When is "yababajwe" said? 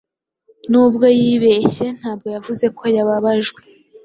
2.95-3.61